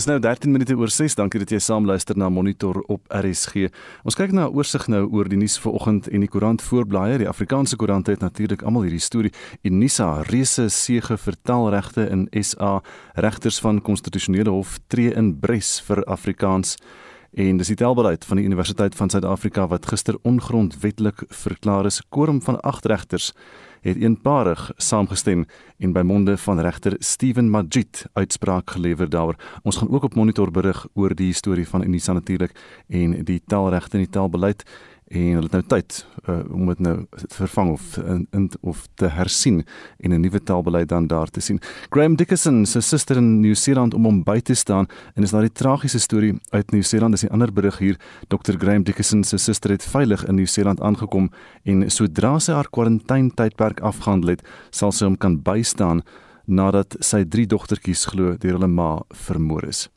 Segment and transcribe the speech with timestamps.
[0.00, 1.12] Dis nou 13 minute oor 6.
[1.18, 3.66] Dankie dat jy saam luister na Monitor op RSG.
[4.00, 7.18] Ons kyk na 'n oorsig nou oor die nuus vanoggend en die koerant voorblaaie.
[7.18, 9.32] Die Afrikaanse koerant het natuurlik almal hierdie storie.
[9.62, 12.80] Unisa reuse sege vertelregte in SA.
[13.14, 16.78] Regters van konstitusionele hof tree in bres vir Afrikaans.
[17.34, 22.02] En dis die telbeleid van die Universiteit van Suid-Afrika wat gister ongrondwettig verklaar is.
[22.08, 23.32] Quorum van 8 regters
[23.80, 25.46] het eenparig saamgestem
[25.78, 29.36] en by monde van regter Steven Majid uitspraak gelewer daaroor.
[29.62, 32.56] Ons gaan ook op monitor berig oor die storie van Unisa natuurlik
[32.88, 34.64] en die taalregte en die taalbeleid
[35.10, 35.96] en hulle het nou tyd
[36.28, 36.94] uh, om dit nou
[37.34, 39.64] vervang of in, in of te hersien
[39.98, 41.60] en 'n nuwe taalbeleid dan daar te sien.
[41.90, 45.52] Graham Dickinson se suster in Nieu-Seeland om hom by te staan en is na die
[45.52, 47.96] tragiese storie uit Nieu-Seeland is die ander berig hier.
[48.28, 51.30] Dr Graham Dickinson se suster het veilig in Nieu-Seeland aangekom
[51.64, 56.02] en sodra sy haar kwarantynetydperk afgehandel het, sal sy hom kan bystaan
[56.46, 59.88] nadat sy drie dogtertjies glo deur hulle ma vermoor is.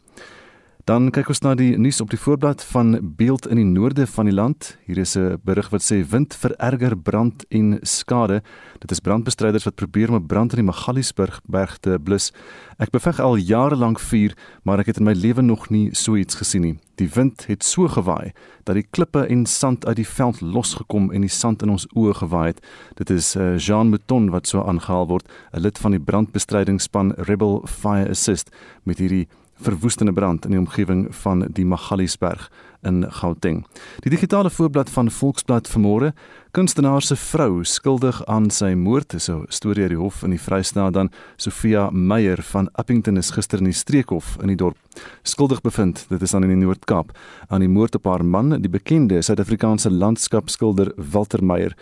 [0.83, 4.27] Dan kyk ons na die nuus op die voorblad van Beeld in die noorde van
[4.27, 4.73] die land.
[4.83, 8.41] Hier is 'n berig wat sê wind vererger brand en skade.
[8.79, 12.33] Dit is brandbestryders wat probeer om 'n brand in die Magaliesberg berg te blus.
[12.79, 16.15] Ek beveg al jare lank vuur, maar ek het in my lewe nog nie so
[16.15, 16.79] iets gesien nie.
[16.95, 18.33] Die wind het so gewaai
[18.65, 22.13] dat die klippe en sand uit die veld losgekom en die sand in ons oë
[22.13, 22.65] gewaai het.
[22.95, 27.63] Dit is uh, Jean Mouton wat so aangehaal word, 'n lid van die brandbestrydingsspan Rebel
[27.67, 28.49] Fire Assist
[28.83, 29.27] met hierdie
[29.61, 32.49] verwoestende brand in die omgewing van die Magaliesberg
[32.83, 33.65] in Gauteng.
[33.99, 36.11] Die digitale voorblad van Volksblad vanmôre,
[36.51, 40.39] kunstenaar se vrou skuldig aan sy moord, is 'n storie uit die hof in die
[40.39, 44.77] Vrystaat dan Sofia Meyer van Appington is gister in die streekhof in die dorp
[45.23, 46.05] skuldig bevind.
[46.09, 47.17] Dit is dan in die Noord-Kaap
[47.47, 51.75] aan die moord op haar man, die bekende Suid-Afrikaanse landskapskilder Walter Meyer,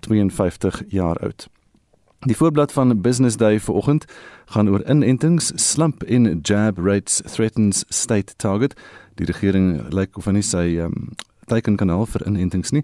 [0.00, 1.48] 52 eh, jaar oud.
[2.24, 4.04] Die voorblad van Business Day vanoggend
[4.44, 8.74] gaan oor inentings, slump in jab rates threatens state target.
[9.14, 11.12] Die regering lyk of hy nie sy um,
[11.50, 12.82] teken kan help vir inentings nie.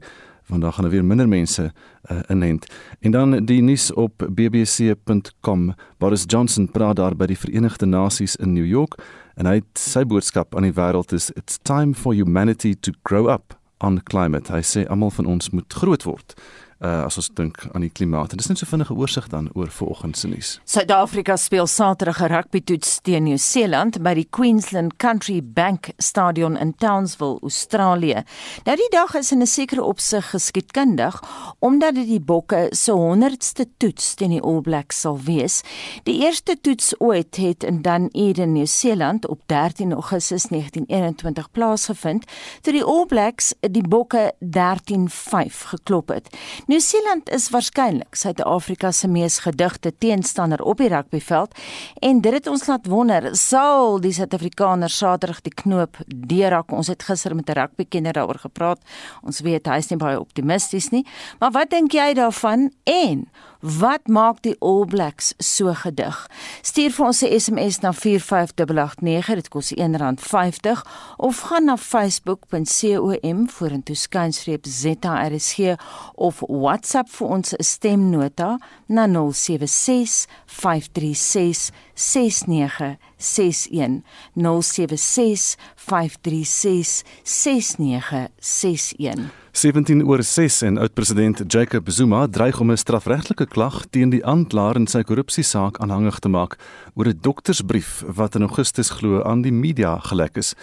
[0.50, 2.68] Vandag gaan er weer minder mense uh, inent.
[3.00, 5.72] En dan die nuus op bbc.com.
[5.98, 9.00] Boris Johnson praat daar by die Verenigde Nasies in New York
[9.40, 13.30] en hy het sy boodskap aan die wêreld is it's time for humanity to grow
[13.32, 14.52] up on climate.
[14.52, 16.36] Hy sê almal van ons moet groot word
[16.82, 18.32] uh, as ons dink aan die klimaat.
[18.32, 20.52] En dis net so vinnige oorsig dan oor vanoggend se nuus.
[20.64, 27.38] Suid-Afrika speel Saterdag 'n rugbytoets teen Nieu-Seeland by die Queensland Country Bank Stadion in Townsville,
[27.42, 28.22] Australië.
[28.64, 31.22] Nou die dag is in 'n sekere opsig geskiedkundig
[31.58, 35.62] omdat dit die Bokke se 100ste toets teen die All Blacks sal wees.
[36.02, 42.24] Die eerste toets ooit het in Dunedin, Nieu-Seeland op 13 Augustus 1921 plaasgevind
[42.60, 46.28] toe die All Blacks die Bokke 13-5 geklop het.
[46.72, 51.58] Nieu-Seeland is waarskynlik Suid-Afrika se mees gedigte teenstander op die rugbyveld
[52.00, 56.72] en dit het ons laat wonder, sal die Suid-Afrikaners Saterdag die knoop deurhak?
[56.72, 58.80] Ons het gister met 'n rugbykenner daaroor gepraat.
[59.20, 61.06] Ons weet hy is nie baie optimisties nie,
[61.40, 62.72] maar wat dink jy daarvan?
[62.84, 63.28] En
[63.62, 66.26] Wat maak die All Blacks so gedig?
[66.66, 70.82] Stuur vir ons 'n SMS na 45889, dit kos R1.50
[71.16, 75.76] of gaan na facebook.com vorentoe skynstreep ZRSG
[76.14, 90.22] of WhatsApp vir ons 'n stemnota na 076 536 6961 076 536 6961 17 oor
[90.24, 95.02] 6 en oud-president Jacob Zuma dreig om 'n strafregtelike klag teen die aanklaer in sy
[95.02, 96.56] korrupsiesaak aanhangig te maak
[96.94, 100.54] oor 'n doktersbrief wat in Augustus glo aan die media gelek is.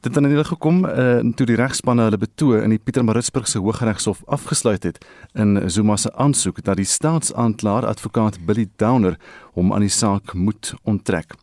[0.00, 4.22] Dit het aan hulle gekom uh, toe die regspanne hulle betoë in die Pietermaritzburgse Hooggeregshof
[4.26, 9.18] afgesluit het in Zuma se aansoek dat die staatsaanklaer advokaat Billy Downer
[9.54, 11.34] hom aan die saak moet onttrek.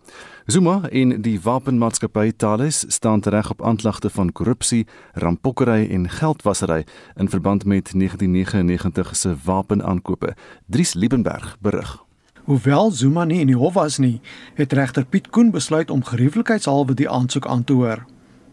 [0.45, 6.84] Zuma en die wapenmaatskappy Thales staan tereg op aanklagte van korrupsie, rampokkery en geldwasery
[7.16, 10.35] in verband met 1999 se wapenaankope.
[10.66, 12.03] Dries Liebenberg berig.
[12.43, 14.22] Hoewel Zuma nie in die hof was nie,
[14.53, 18.03] het regter Piet Koen besluit om gerieflikheidshalwe die aansoek aan te hoor.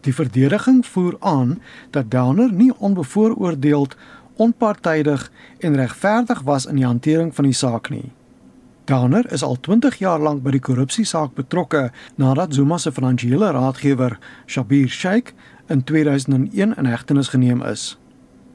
[0.01, 3.97] Die verdediging voer aan dat Downer nie onbevooroordeeld,
[4.35, 8.11] onpartydig en regverdig was in die hantering van die saak nie.
[8.85, 14.17] Downer is al 20 jaar lank by die korrupsiesaak betrokke nadat Zuma se finansiële raadgewer,
[14.49, 15.35] Shabir Sheikh,
[15.69, 17.97] in 2001 in hegtenis geneem is.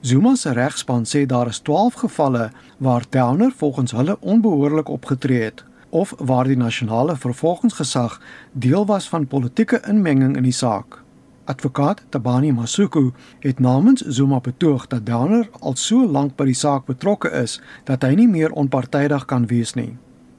[0.03, 5.65] Zuma se regspan sê daar is 12 gevalle waar Downer volgens hulle onbehoorlik opgetree het
[5.91, 8.21] of waar die nasionale vervolgingsgesag
[8.53, 11.03] deel was van politieke inmenging in die saak.
[11.45, 16.85] Advokaat Tabani Masuku het namens Zuma betoog dat Downer al so lank by die saak
[16.91, 19.95] betrokke is dat hy nie meer onpartydig kan wees nie.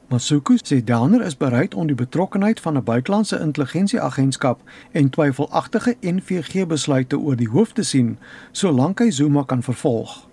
[0.09, 4.59] Masuku sê Downer is bereid om die betrokkenheid van 'n buitelandse intelligensieagentskap
[4.91, 8.17] en twyfelagtige NVG-besluite oor die hoof te sien
[8.51, 10.23] solank hy Zuma kan vervolg.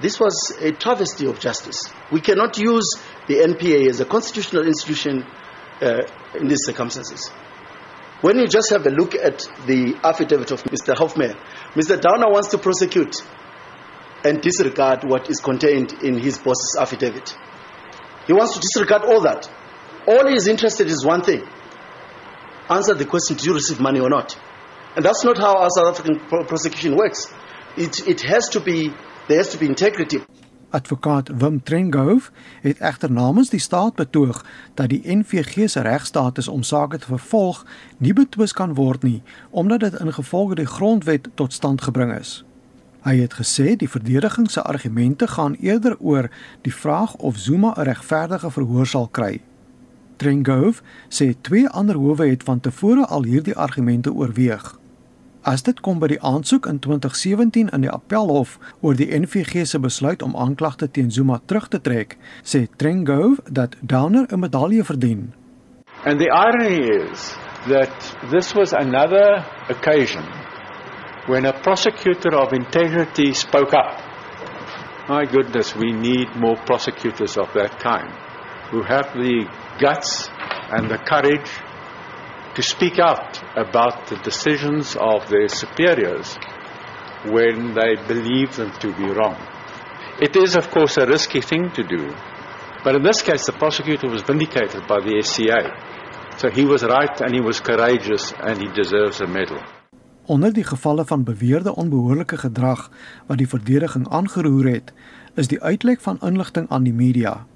[0.00, 1.90] This was a travesty of justice.
[2.12, 5.24] We cannot use the NPA as a constitutional institution
[5.82, 6.06] uh,
[6.40, 7.32] in these circumstances.
[8.22, 10.94] When you just have a look at the affidavit of Mr.
[10.94, 11.34] Hoffman,
[11.74, 12.00] Mr.
[12.00, 13.16] Downer wants to prosecute
[14.24, 17.34] and disregard what is contained in his boss's affidavit.
[18.26, 19.48] He wants to disregard all that.
[20.06, 21.42] All he is interested in is one thing
[22.68, 24.36] answer the question do you receive money or not?
[24.96, 27.32] And that's not how our South African prosecution works.
[27.76, 28.92] It, it has to be,
[29.28, 30.20] there has to be integrity.
[30.70, 32.30] Advokaat Wim Trengove
[32.60, 34.42] het egter namens die staat betoog
[34.74, 37.62] dat die NVG se regstatus om sake te vervolg
[38.02, 42.42] nie betwis kan word nie omdat dit ingevolge die grondwet tot stand gebring is.
[43.06, 46.26] Hy het gesê die verdediging se argumente gaan eerder oor
[46.66, 49.40] die vraag of Zuma 'n regverdige verhoor sal kry.
[50.16, 54.78] Trengove sê twee ander howe het van tevore al hierdie argumente oorweeg.
[55.42, 59.78] As dit kom by die aansoek in 2017 in die Appelhof oor die NVG se
[59.78, 65.32] besluit om aanklagte teen Zuma terug te trek, sê Trengove dat Downer 'n medalje verdien.
[66.04, 67.36] And the irony is
[67.68, 70.45] that this was another occasion
[71.26, 74.00] when a prosecutor of integrity spoke up.
[75.08, 78.10] My goodness, we need more prosecutors of that kind
[78.70, 79.46] who have the
[79.80, 80.28] guts
[80.70, 81.50] and the courage
[82.54, 86.36] to speak out about the decisions of their superiors
[87.24, 89.36] when they believe them to be wrong.
[90.20, 92.14] It is, of course, a risky thing to do,
[92.82, 96.38] but in this case, the prosecutor was vindicated by the SCA.
[96.38, 99.60] So he was right and he was courageous and he deserves a medal.
[100.26, 102.90] Onder die gevalle van beweerde onbehoorlike gedrag
[103.26, 104.92] wat die verdediging aangeroer het,
[105.34, 107.46] is die uitlek van inligting aan die media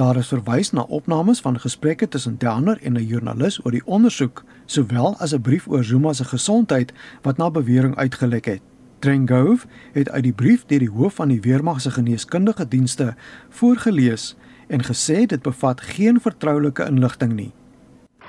[0.00, 4.44] Daar is verwys na opnames van gesprekke tussen Downer en 'n joernalis oor die ondersoek,
[4.66, 6.92] sowel as 'n brief oor Zuma se gesondheid
[7.22, 8.60] wat na bewering uitgelek het.
[8.98, 13.14] Trengove het uit die brief deur die hoof van die weermag se geneeskundige dienste
[13.48, 14.36] voorgeles
[14.68, 17.52] en gesê dit bevat geen vertroulike inligting nie.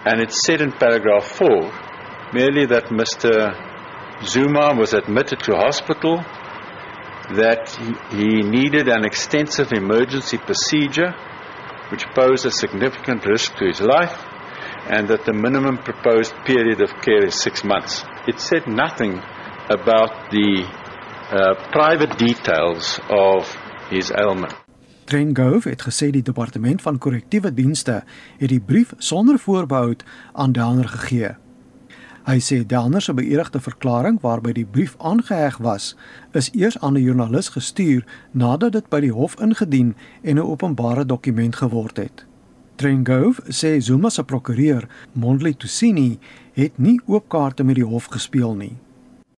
[0.03, 1.71] And it said in paragraph 4
[2.33, 3.70] merely that Mr
[4.23, 6.23] Zuma was admitted to hospital
[7.33, 7.69] that
[8.11, 11.13] he needed an extensive emergency procedure
[11.89, 14.15] which pose a significant risk to his life,
[14.87, 18.03] and that the minimum proposed period of care is six months.
[18.27, 19.21] It said nothing
[19.69, 23.51] about the uh, private details of
[23.89, 24.55] his ailment.
[25.05, 28.03] Trengove het gesê die departement van korrektiewe dienste
[28.39, 29.95] het die brief sonder voorbehou
[30.31, 31.35] aan Downer gegee.
[32.21, 35.95] Hy sê Delner se beëdigde verklaring waarby die brief aangeheg was,
[36.37, 41.05] is eers aan 'n joernalis gestuur nadat dit by die hof ingedien en 'n openbare
[41.05, 42.25] dokument geword het.
[42.75, 46.19] Trengove sê Zuma se prokureur, Mondli Tusini,
[46.53, 48.77] het nie oop kaarte met die hof gespeel nie.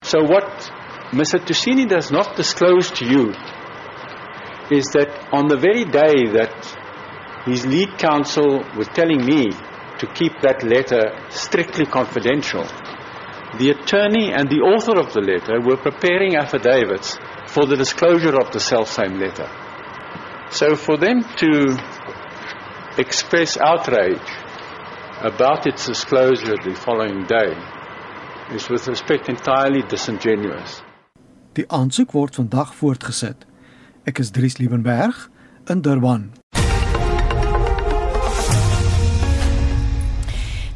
[0.05, 0.73] So what
[1.13, 3.33] Mr Tusini does not disclose to you
[4.71, 6.55] is that on the very day that
[7.45, 9.53] his lead counsel was telling me
[10.03, 12.67] to keep that letter strictly confidential.
[13.59, 18.51] The attorney and the author of the letter were preparing affidavits for the disclosure of
[18.51, 19.49] the self-same letter.
[20.51, 21.79] So for them to
[22.99, 24.31] express outrage
[25.23, 27.55] about its disclosure the following day
[28.51, 30.83] is with respect entirely disingenuous.
[31.55, 33.47] Die aansoek word vandag voortgesit.
[34.09, 35.29] Ek is Dries Liebenberg
[35.71, 36.42] in Durban.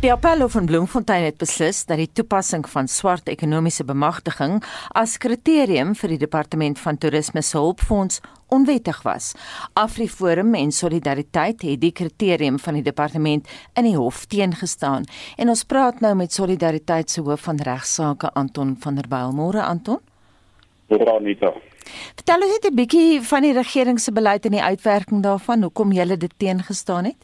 [0.07, 4.61] Die appel van Bloemfontein het beslis dat die toepassing van swart ekonomiese bemagtiging
[4.95, 8.21] as kriterium vir die departement van toerisme se hulpfonds
[8.55, 9.33] onwettig was.
[9.75, 15.11] Afriforum en Solidariteit het die kriterium van die departement in die hof teengestaan.
[15.43, 19.35] En ons praat nou met Solidariteit se hoof van regsaake Anton van der Byl.
[19.35, 19.99] Môre Anton.
[20.87, 21.51] Môre Anita.
[22.15, 25.93] Vertel ons net 'n bietjie van die regering se beleid en die uitwerking daarvan, hoekom
[25.93, 27.19] jy dit teengestaan het.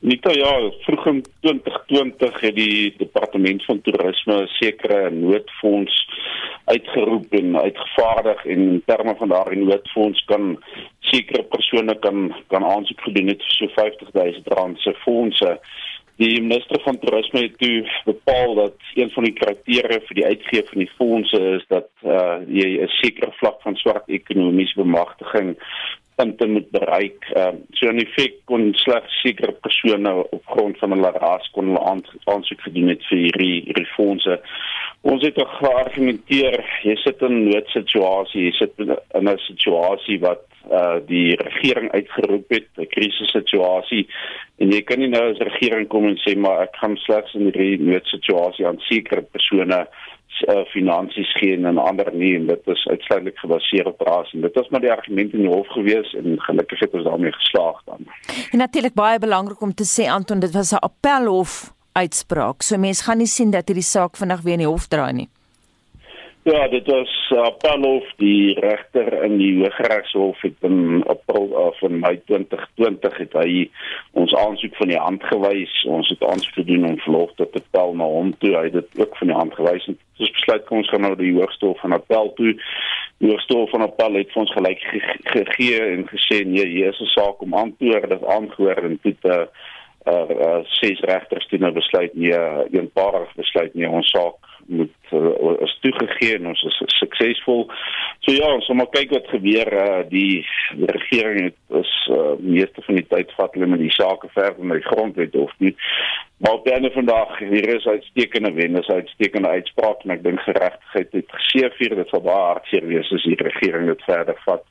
[0.00, 5.94] Nita ja, vroeg in 2020 het die departement van toerisme 'n sekere noodfonds
[6.64, 10.62] uitgeroep en uitgevaardig en in terme van daardie noodfonds kan
[11.00, 15.60] sekere persone kan kan aansoek gedoen het vir so R50000 se fondse.
[16.16, 20.62] Die minister van toerisme het toe bepaal dat een van die kriteria vir die uitgee
[20.70, 25.56] van die fondse is dat uh, jy 'n sekere vlak van swart ekonomiese bemagtiging
[26.18, 27.28] punte moet bereik.
[27.34, 31.70] Ehm uh, so in effek kon slegs sekere persone op grond van hulle ras kon
[31.70, 34.40] hulle aansoek gedoen het vir hierdie hierdie fondse.
[35.06, 40.98] Ons het geargumenteer, jy sit in 'n noodsituasie, jy sit in 'n situasie wat uh
[41.06, 44.08] die regering uitgeroep het, 'n krisissituasie
[44.58, 47.48] en jy kan nie nou as regering kom en sê maar ek gaan slegs in
[47.48, 49.86] hierdie noodsituasie aan sekere persone
[50.46, 54.54] uh, finansies gee en ander nie en dit is uitsluitlik gebaseer op ras en dit
[54.54, 58.06] was maar die argument in die hof gewees en gelukkig het ons daarmee geslaag dan.
[58.52, 62.62] En natuurlik baie belangrik om te sê Anton, dit was 'n appelhof uitspraak.
[62.62, 65.28] So mense gaan nie sien dat hierdie saak vandag weer in die hof draai nie.
[66.48, 72.14] Ja, dit was appelhof die regter in die Hooggeregshof het in April of in Mei
[72.24, 73.66] 2020 het hy
[74.16, 75.74] ons aansoek van die hand gewys.
[75.84, 78.54] Ons het aansoek gedoen om verlof te betaal na hom toe.
[78.56, 81.34] Hy het dit ook van die hand gewys ons besluit kom ons gaan nou die
[81.36, 82.56] hoogste hof van appel toe.
[83.20, 84.88] Die hoogste hof van appel het vir ons gelyk
[85.36, 88.98] gegee en gesê nee, hier is 'n saak om aan te hoor, dit aangehoor en
[89.02, 89.36] toe te
[90.08, 92.40] uh, uh ses regters het nou besluit nee,
[92.72, 97.66] eenparig besluit nee, ons saak moet uh, is toegegee en ons is suksesvol.
[98.24, 99.70] So ja, ons moet maar kyk wat gebeur.
[99.72, 100.44] Uh, die,
[100.76, 104.64] die regering het is uh, meeste van die tyd vat hulle met die sake verder
[104.64, 105.74] met die grondwet of nie.
[106.44, 111.16] Maar op einde vandag hier is uitstekende wen, is uitstekende uitspraak en ek dink geregtigheid
[111.20, 114.64] het geseëvier dit sal baie hartseer wees as die regering dit verder vat.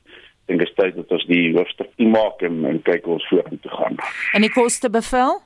[0.48, 3.98] Is tyd dat ons die hoofstuk toemaak en, en kyk hoe ons vorentoe gaan.
[4.32, 5.36] En die koste bevel?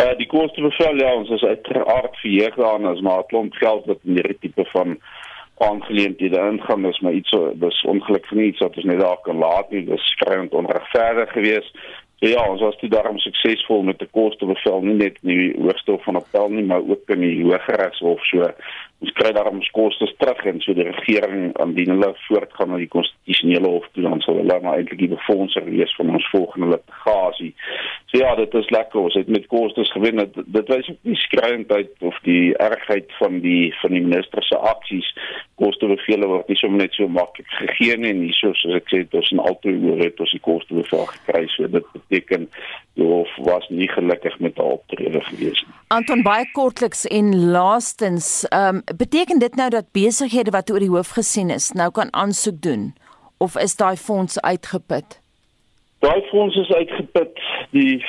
[0.00, 3.84] Uh die koste bevel ja, ons is uiteraard verheug daarin as maar 'n klomp geld
[3.86, 4.98] wat in hierdie tipe van
[5.60, 9.36] aangeleenthede ingaan, dis maar iets so dis ongelukkig nie iets wat ons net daar kan
[9.36, 11.76] laat nie, dis skreeuend onregverdig geweest.
[12.20, 15.54] So ja, ons was toe daarom suksesvol met 'n koste bevel nie net in die
[15.62, 18.52] hoogste hof van appel nie, maar ook in die hooggeregshof so
[19.00, 23.68] ons kry daarom kostes terug en so die regering indien hulle voortgaan na die konstitusionele
[23.72, 27.52] hof toe dan sal hulle maar eintlik die befondser wees van ons volgende litigasie.
[28.10, 29.00] So ja, dit is lekker.
[29.00, 30.20] Ons het met kostes gewen.
[30.20, 34.58] Dit, dit wys ook die skryendheid of die ergheid van die van die minister se
[34.72, 35.08] aksies.
[35.60, 39.04] Koste bevele word nie sommer net so maklik gegee nie en hieso soos ek sê,
[39.16, 41.46] ons in altoe oor het ons die koste bevel gekry.
[41.54, 42.48] So dit beteken
[43.00, 45.76] hof was nie gelukkig met haar optrede gewees nie.
[45.94, 50.92] Anton baie kortliks en laastens, ehm um, beteken dit nou dat besighede wat oor die
[50.92, 52.94] hoof gesien is, nou kan aansoek doen
[53.38, 55.20] of is daai fonds uitgeput?
[56.00, 57.40] Daai fonds is uitgeput.
[57.70, 58.04] Die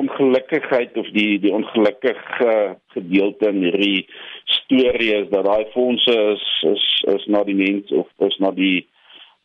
[0.00, 4.08] ongelukkigheid of die die ongelukkige gedeelte in hierdie
[4.44, 6.84] storie is dat daai fondse is is
[7.14, 8.86] is na die mense of is na die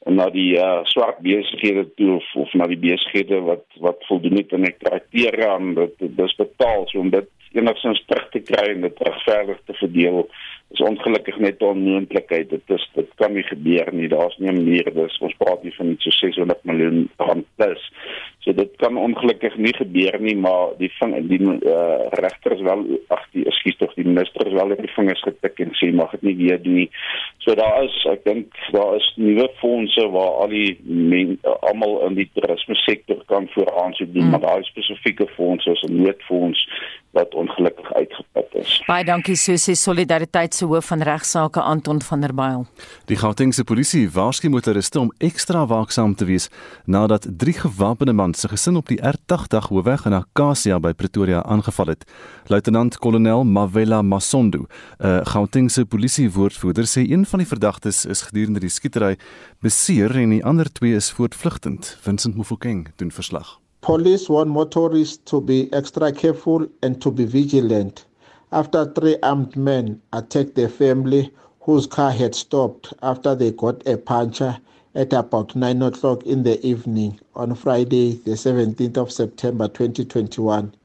[0.10, 4.54] na die uh, swart besighede toe of, of na die besighede wat wat voldoen het
[4.54, 8.82] aan die kriteria en dit dis betaal so om dit enigstens terug te kry en
[8.82, 10.26] dit regverdig te verdeel
[10.72, 12.50] is ongelukkig net 'n onmoontlikheid.
[12.50, 14.08] Dit is dit kan nie gebeur nie.
[14.08, 14.94] Daar's nie 'n manier.
[14.94, 17.92] Dis ons praat hier van iets so 600 miljoen rand plus.
[18.40, 22.86] So dit kan ongelukkig nie gebeur nie, maar die ving die uh, regter is wel
[23.08, 26.12] ag die ekskuus tog die minister is wel op die vingers getik en sê mag
[26.12, 26.90] dit nie weer doen nie.
[27.38, 32.30] So daar is ek dink daar is nuwe fondse waar al die almal in die
[32.34, 34.30] toerisme sektor kan vooraan so doen, mm.
[34.30, 36.68] maar daai spesifieke fondse is 'n noodfonds
[37.12, 38.84] wat ongelukkig uitgeput is.
[38.88, 42.66] Baie dankie Susie Solidariteit se hoof van regsaake Anton van der Byl.
[43.06, 46.50] Die Gautengse polisie waarsku motoriste om ekstra waaksaam te wees
[46.86, 51.94] nadat drie gewapende mans se gesin op die R80 hoofweg in Akasia by Pretoria aangeval
[51.94, 52.06] het.
[52.48, 54.66] Luitenant-kolonel Mavela Masondo,
[55.00, 59.18] 'n Gautengse polisiewoordvoerder, sê een van die verdagtes is gedurende die skietery
[59.60, 61.98] beseer en die ander twee is voortvlugtend.
[62.02, 63.61] Vincent Mufokeng doen verslag.
[63.82, 68.06] Police warn motorists to be extra careful and to be vigilant
[68.52, 73.98] after three armed men attacked a family whose car had stopped after they got a
[73.98, 74.60] puncture
[74.94, 80.76] at about 9 o'clock in the evening on Friday, the 17th of September 2021.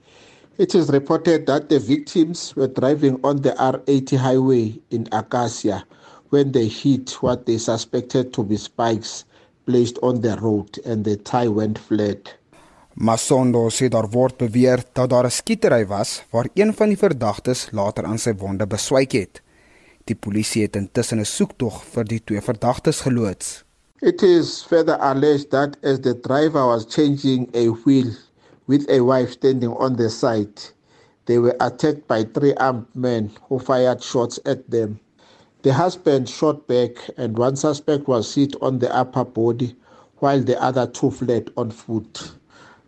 [0.57, 5.85] It is reported that the victims were driving on the R80 highway in Acacia
[6.31, 9.27] when they hit what they suspected to be spikes
[9.67, 12.33] placed on the road and the tire went flat.
[12.99, 17.69] Masondo sê daar word beweer dat daar 'n skietery was waar een van die verdagtes
[17.73, 19.43] later aan sy wonde beswyk het.
[20.05, 23.65] Die polisie het intussen 'n soektog vir die twee verdagtes geloods.
[24.01, 28.11] It is further alleged that as the driver was changing a wheel
[28.67, 30.73] with a wife standing on the side,
[31.27, 34.99] they were attacked by three armed men who fired shots at them.
[35.63, 39.77] The husband shot back and one suspect was hit on the upper body
[40.21, 42.37] while the other two fled on foot.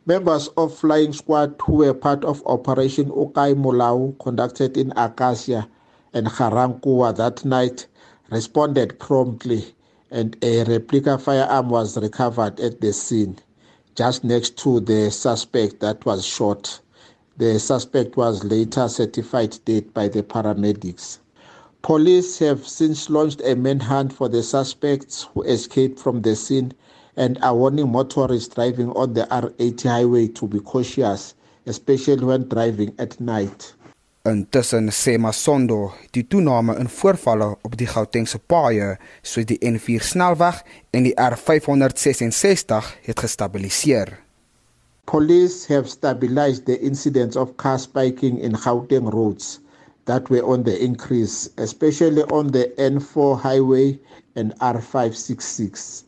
[0.08, 5.68] Members of Flying Squad who were part of Operation Okai Molau conducted in Acacia
[6.14, 7.86] and Harankua that night
[8.30, 9.74] responded promptly
[10.10, 13.38] and a replica firearm was recovered at the scene
[13.94, 16.80] just next to the suspect that was shot.
[17.36, 21.18] The suspect was later certified dead by the paramedics.
[21.82, 26.72] Police have since launched a manhunt for the suspects who escaped from the scene
[27.18, 31.34] and are warning motorists driving on the R80 highway to be cautious,
[31.66, 33.74] especially when driving at night.
[34.24, 40.58] Intussen sê Masondo die toename in voorvalle op die Gautengse paaie soos die N4 snelweg
[40.92, 44.12] en die R566 het gestabiliseer.
[45.08, 49.60] Police have stabilized the incidents of car spiking in Gauteng roads
[50.04, 53.98] that were on the increase, especially on the N4 highway
[54.36, 56.04] and R566.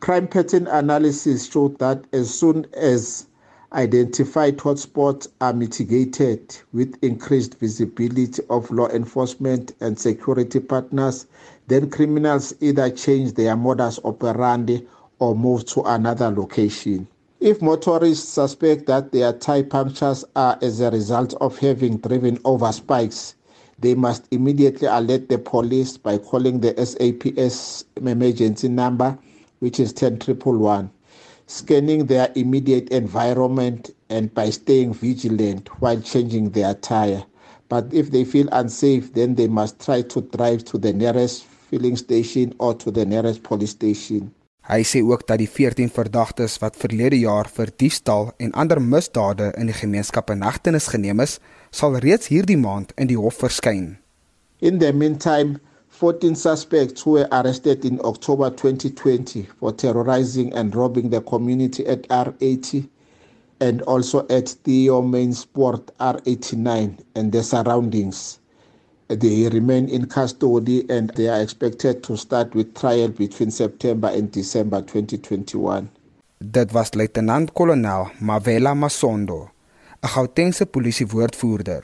[0.00, 3.26] Crime pattern analysis showed that as soon as
[3.72, 11.26] identified hotspots are mitigated with increased visibility of law enforcement and security partners,
[11.66, 14.86] then criminals either change their modus operandi
[15.18, 17.06] or move to another location.
[17.40, 22.70] If motorists suspect that their tire punctures are as a result of having driven over
[22.72, 23.34] spikes,
[23.80, 29.18] they must immediately alert the police by calling the SAPS emergency number,
[29.60, 30.90] which is 10111
[31.48, 37.24] scanning their immediate environment and by staying vigilant while changing their tire.
[37.68, 41.96] But if they feel unsafe, then they must try to drive to the nearest filling
[41.96, 44.32] station or to the nearest police station.
[44.68, 49.48] Hy sê ook dat die 14 verdagtes wat verlede jaar vir diefstal en ander misdade
[49.56, 51.38] in die gemeenskap in hegtenis geneem is,
[51.72, 53.96] sal reeds hierdie maand in die hof verskyn.
[54.60, 55.56] In the meantime,
[55.98, 62.02] 14 suspects who were arrested in October 2020 for terrorizing and robbing the community at
[62.08, 62.88] R80
[63.60, 68.38] and also at Theo Main Sport R89 and the surroundings.
[69.08, 74.30] They remain in custody and they are expected to start with trial between September and
[74.30, 75.90] December 2021.
[76.40, 79.50] Dit was luitenant-kolonel Mavela Masondo,
[80.00, 81.82] 'n Gautengse polisiewoordvoerder.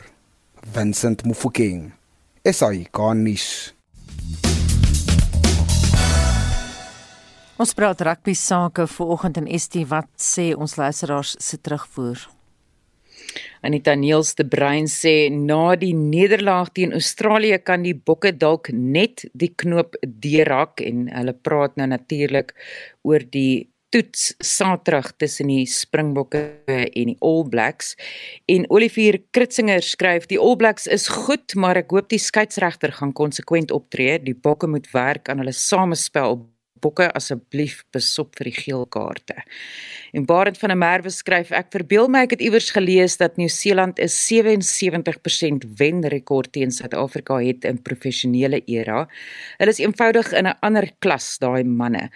[0.73, 1.92] Vincent Mufokeng,
[2.44, 3.73] SAI Garnis.
[7.54, 12.24] Ons praat rugby sake vanoggend en ST wat sê ons luisteraars se terugvoer.
[13.64, 19.24] Anita Niels de Bruin sê na die nederlaag teen Australië kan die Bokke dalk net
[19.32, 22.52] die knoop deurhak en hulle praat nou natuurlik
[23.06, 27.92] oor die toets Saterdag tussen die Springbokke en die All Blacks.
[28.50, 33.14] En Olivier Kritzinger skryf die All Blacks is goed maar ek hoop die skeieregter gaan
[33.14, 34.18] konsekwent optree.
[34.18, 36.40] Die Bokke moet werk aan hulle samespel
[36.85, 39.40] bokke asseblief besop vir die geel kaarte.
[40.14, 43.99] En Barend van der Merwe skryf ek verbeel my ek het iewers gelees dat Nieu-Seeland
[43.99, 49.09] 'n 77% wenrekord teen Suid-Afrika het in professionele era.
[49.59, 52.11] Hulle is eenvoudig in 'n ander klas daai manne.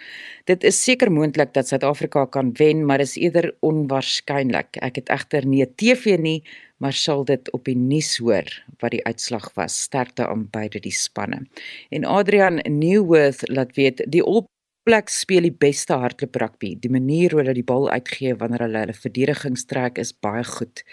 [0.45, 4.77] Dit is seker moontlik dat Suid-Afrika kan wen, maar is eerder onwaarskynlik.
[4.81, 6.43] Ek het egter nie 'n TV nie
[6.79, 8.47] maar sal dit op die nuus hoor
[8.79, 11.43] wat die uitslag was sterkte aan beide die spanne
[11.89, 14.47] en Adrian Newworth laat weet die All
[14.87, 16.73] plek speel die beste hardloop rugby.
[16.81, 20.83] Die manier hoe hulle die bal uitgee wanneer hulle hulle verdedigingstrek is baie goed.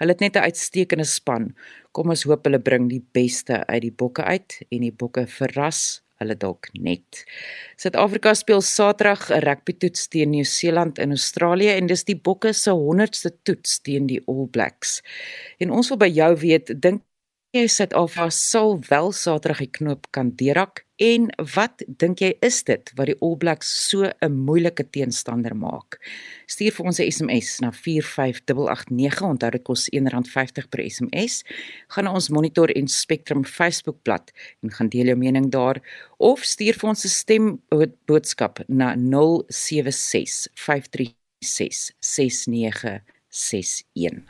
[0.00, 1.54] Hulle het net 'n uitstekende span.
[1.92, 6.02] Kom ons hoop hulle bring die beste uit die bokke uit en die bokke verras
[6.22, 7.24] hulle dalk net.
[7.76, 12.70] Suid-Afrika speel Saterdag 'n rugby toets teen Nieu-Seeland in Australië en dis die bokke se
[12.70, 15.02] 100ste toets teen die All Blacks.
[15.58, 17.02] En ons wil by jou weet, dink
[17.52, 22.92] jy Suid-Afrika sal wel Saterdag die knoop kan deurhak en wat dink jy is dit
[22.98, 25.98] wat die All Blacks so 'n moeilike teenstander maak?
[26.46, 31.44] Stuur vir ons 'n SMS na 45889 onthou dit kos R1.50 per SMS.
[31.88, 35.82] Gaan na ons Monitor en Spectrum Facebookblad en gaan deel jou mening daar
[36.18, 37.62] of stuur vir ons 'n stem
[38.06, 44.22] boodskap na 076 536 6961.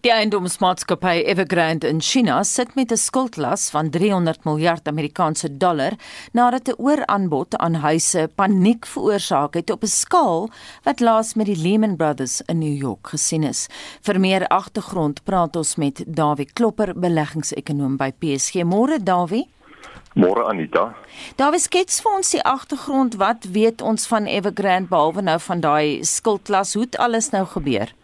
[0.00, 5.92] Die eiendomsmaatskappy Evergrande in China sit met 'n skuldlas van 300 miljard Amerikaanse dollar
[6.32, 10.50] nadat 'n ooraanbod aan huise paniek veroorsaak het op 'n skaal
[10.82, 13.68] wat laas met die Lehman Brothers in New York gesien is.
[14.02, 18.64] Vir meer agtergrond praat ons met Dawie Klopper, beleggingsekonoom by PSG.
[18.64, 19.48] Môre Dawie.
[20.14, 20.94] Môre Anita.
[21.36, 23.14] Dawie skets vir ons die agtergrond.
[23.14, 26.74] Wat weet ons van Evergrande behalwe nou van daai skuldlas?
[26.74, 27.94] Hoe het alles nou gebeur?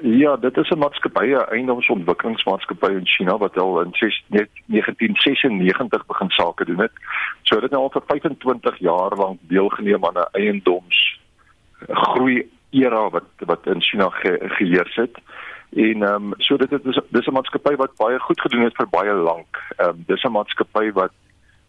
[0.00, 6.64] Ja, dit is 'n maatskappy, 'n eiendomsontwikkelingsmaatskappy in China wat al in 1996 begin sake
[6.64, 6.92] doen het.
[7.42, 11.20] So dit nou al vir 25 jaar lank deelgeneem aan 'n eiendoms
[11.88, 15.18] groei era wat wat in China ge, geheers het.
[15.72, 18.88] En ehm um, so dit is dis 'n maatskappy wat baie goed gedoen het vir
[18.88, 19.74] baie lank.
[19.76, 21.12] Ehm um, dis 'n maatskappy wat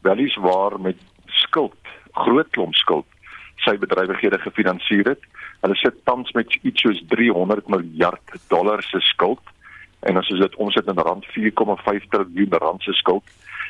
[0.01, 1.75] weliswaar met skuld,
[2.11, 3.05] groot klomp skuld
[3.69, 5.21] sy bedrywighede gefinansier het.
[5.61, 9.55] Hulle sit tans met iets soos 300 miljard dollar se skuld
[10.07, 13.23] en as ons dit omsit in rand 4,5 triljoen rand se skuld.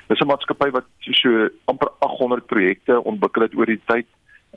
[0.08, 4.06] Dis 'n maatskappy wat so amper 800 projekte ontwikkel het oor die tyd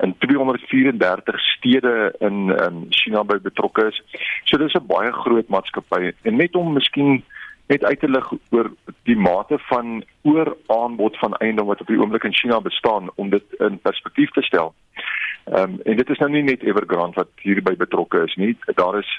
[0.00, 4.02] in 234 stede in in China by betrokke is.
[4.44, 7.24] So dis 'n baie groot maatskappy en net om miskien
[7.72, 8.70] net uit te lig oor
[9.08, 13.58] die mate van ooraanbod van eiendom wat op die oomblik in China bestaan om dit
[13.58, 14.74] in perspektief te stel.
[15.44, 18.56] Ehm um, en dit is nou nie net Evergrande wat hierby betrokke is nie.
[18.74, 19.10] Daar is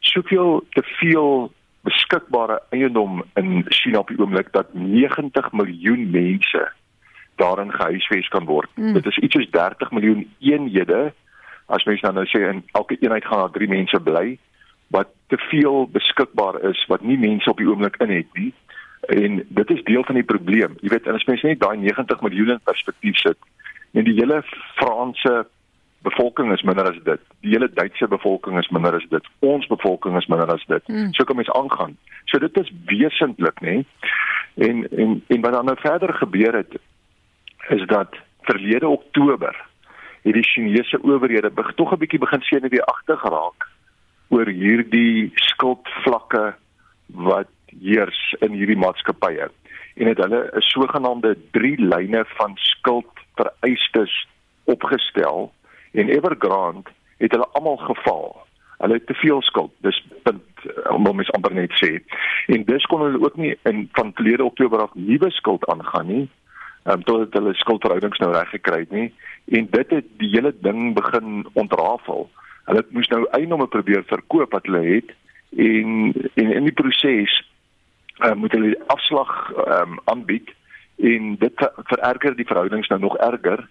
[0.00, 1.52] soveel te veel
[1.88, 6.66] beskikbare eiendom in China op die oomblik dat 90 miljoen mense
[7.40, 8.68] daarin gehuisves kan word.
[8.76, 8.92] Mm.
[8.92, 11.12] Dit is iets soos 30 miljoen eenhede
[11.66, 14.38] as mens nou, nou sê in elke eenheid gaan daar 3 mense bly
[14.90, 18.52] wat te veel beskikbaar is wat nie mense op die oomblik in het nie.
[19.00, 20.76] En dit is deel van die probleem.
[20.80, 23.38] Jy weet, as mens net daai 90 miljoen in perspektief sit
[23.92, 24.42] en die hele
[24.78, 25.46] Franse
[26.02, 27.22] bevolking is minder as dit.
[27.44, 29.26] Die hele Duitse bevolking is minder as dit.
[29.38, 30.88] Ons bevolking is minder as dit.
[30.88, 31.12] Mm.
[31.12, 31.96] So kom mens aangaan.
[32.24, 33.80] So dit is wesentlik, nê?
[34.54, 36.78] En en en wat dan nou verder gebeur het
[37.68, 38.16] is dat
[38.48, 39.54] verlede Oktober
[40.22, 43.68] het die Chinese owerhede beg tog 'n bietjie begin sien in die agtergeraak
[44.30, 46.54] oor hierdie skuldvlakke
[47.26, 47.50] wat
[47.82, 49.50] heers in hierdie maatskappye
[50.00, 54.14] en het hulle 'n sogenaamde drie lyne van skuldvereistes
[54.64, 55.52] opgestel
[55.92, 58.36] en Evergrande het hulle almal geval.
[58.78, 59.72] Hulle het te veel skuld.
[59.84, 62.00] Dis punt eh, om mens amper net sê.
[62.46, 66.28] En dis kon hulle ook nie in van verlede Oktober af nuwe skuld aangaan nie.
[66.84, 69.10] Um, totdat hulle skuldverhoudings nou reg gekry het nie
[69.52, 72.30] en dit het die hele ding begin ontrafel.
[72.70, 75.10] Hulle moes nou eiendomme probeer verkoop wat hulle het
[75.58, 77.34] en en in die proses
[78.22, 80.54] uh, moet hulle afslag ehm um, aanbied
[81.12, 83.66] en dit vererger die verhoudings nou nog erger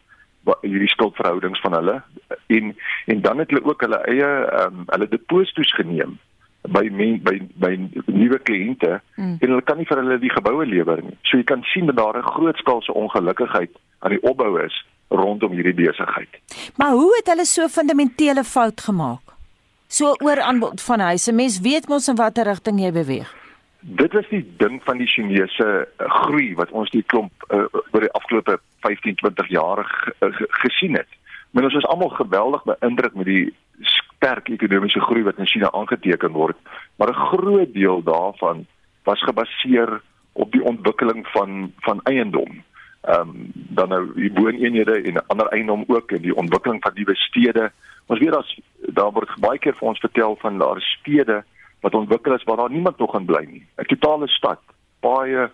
[0.62, 2.02] hierdie skuldverhoudings van hulle
[2.48, 6.18] en en dan het hulle ook hulle eie ehm um, hulle deposito's geneem
[6.68, 7.72] by men, by by
[8.06, 9.38] nuwe kliënte mm.
[9.40, 11.16] en hulle kan nie vir hulle die geboue lewer nie.
[11.24, 14.76] So jy kan sien dat daar 'n groot skaalse ongelukkigheid aan die opbou is
[15.10, 16.40] rondom hierdie besigheid.
[16.76, 19.22] Maar hoe het hulle so fundamentele fout gemaak?
[19.88, 21.34] So oor aanbod van huise.
[21.34, 23.30] Mens weet mos in watter rigting jy beweeg.
[23.80, 28.12] Dit is die ding van die Chinese groei wat ons die klomp uh, oor die
[28.12, 29.82] afgelope 15, 20 jaar
[30.20, 30.30] uh,
[30.62, 31.10] gesien het.
[31.52, 33.46] Men ons is almal geweldig beïndruk met die
[33.82, 36.58] sterk ekonomiese groei wat in China aangeteken word,
[36.98, 38.66] maar 'n groot deel daarvan
[39.04, 40.02] was gebaseer
[40.34, 42.64] op die ontwikkeling van van eiendom.
[43.02, 47.16] Ehm um, dan nou die wooneenhede en ander eiendom ook en die ontwikkeling van nuwe
[47.16, 47.72] stede.
[48.06, 51.44] Ons weet as daar word baie keer vir ons vertel van daar stede
[51.82, 53.66] wat ontwikkel is waar daar niemand nog gaan bly nie.
[53.78, 54.60] 'n Totale stad,
[55.00, 55.50] baie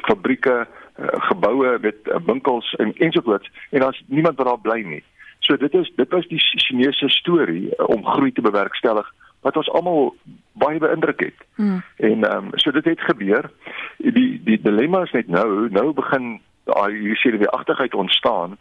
[0.00, 5.04] fabrieke, eh, geboue met eh, winkels en ensovoorts en daar's niemand wat daar bly nie.
[5.38, 9.14] So dit is dit was die Chinese storie eh, om groei te bewerkstellig
[9.46, 10.10] wat ons almal
[10.58, 11.46] baie beïndruk het.
[11.54, 11.82] Mm.
[11.96, 13.50] En ehm um, so dit het gebeur.
[13.96, 18.58] Die die dilemma is net nou, nou begin daai hier sien die agterheid ontstaan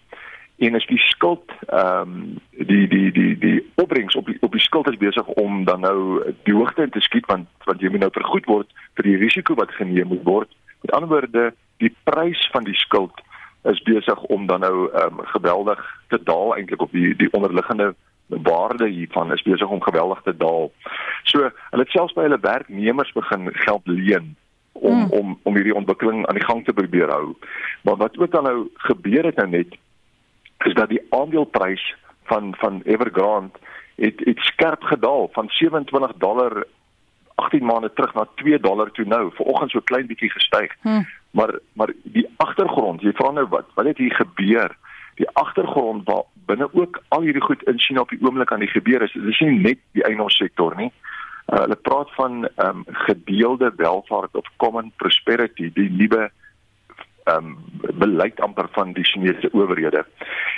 [0.58, 2.40] en as die skuld ehm um,
[2.72, 5.98] die die die die opbrengs op die op die skuld is besig om dan nou
[6.44, 9.58] die hoogte in te skiet want want jy moet nou vergoed word vir die risiko
[9.60, 10.52] wat geneem moet word.
[10.82, 13.24] Met ander woorde, die prys van die skuld
[13.66, 15.82] is besig om dan nou ehm um, geweldig
[16.14, 17.96] te daal eintlik op die die onderliggende
[18.28, 20.72] waarde hiervan is besig om geweldig te daal.
[21.24, 24.36] So, hulle het selfs by hulle werknemers begin geld leen
[24.72, 25.12] om mm.
[25.12, 27.36] om om hierdie ontwikkeling aan die gang te probeer hou.
[27.82, 29.78] Maar wat ook dan nou gebeur het nou net
[30.66, 33.60] is dat die aandeleprys van van Evergrande
[33.96, 36.66] het het skerp gedaal van 27 dollar
[37.36, 39.32] 18 maande terug na 2 dollar toe nou.
[39.34, 40.76] Vanoggend so klein bietjie gestyg.
[40.82, 41.08] Hmm.
[41.32, 44.78] Maar maar die agtergrond, jy vra nou wat, wat het hier gebeur?
[45.16, 48.72] Die agtergrond waar binne ook al hierdie goed in China op die oomblik aan die
[48.72, 50.92] gebeur is, dis nie net die eienaarssektor nie.
[51.46, 56.32] Uh, hulle praat van ehm um, gedeelde welvaart of common prosperity, die nuwe
[57.26, 57.58] ehm um,
[57.98, 60.06] beleid amper van die Chinese owerhede.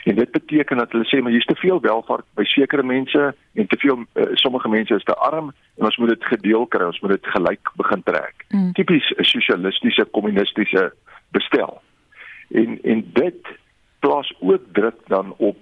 [0.04, 3.68] En dit beteken dat hulle sê maar hier's te veel welvaart by sekere mense en
[3.68, 7.00] te veel uh, sommige mense is te arm en ons moet dit gedeel kry, ons
[7.00, 8.46] moet dit gelyk begin trek.
[8.50, 8.72] Mm.
[8.72, 10.92] Tipies 'n sosialistiese kommunistiese
[11.32, 11.82] bestel.
[12.52, 13.58] En en dit
[14.00, 15.58] plaas ook druk dan op